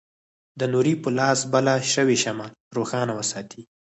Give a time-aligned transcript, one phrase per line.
[0.59, 3.61] د نوري په لاس بله شوې شمعه روښانه وساتي.